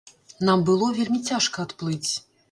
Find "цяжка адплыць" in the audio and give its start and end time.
1.29-2.11